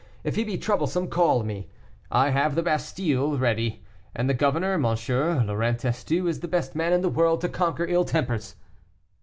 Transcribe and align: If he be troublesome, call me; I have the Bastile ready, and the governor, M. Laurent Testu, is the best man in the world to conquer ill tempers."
If 0.23 0.35
he 0.35 0.43
be 0.43 0.57
troublesome, 0.57 1.09
call 1.09 1.43
me; 1.43 1.69
I 2.09 2.29
have 2.31 2.55
the 2.55 2.63
Bastile 2.63 3.37
ready, 3.37 3.83
and 4.15 4.27
the 4.27 4.33
governor, 4.33 4.73
M. 4.73 4.81
Laurent 4.81 5.77
Testu, 5.79 6.25
is 6.27 6.39
the 6.39 6.47
best 6.47 6.75
man 6.75 6.91
in 6.91 7.01
the 7.01 7.07
world 7.07 7.39
to 7.41 7.49
conquer 7.49 7.85
ill 7.85 8.03
tempers." 8.05 8.55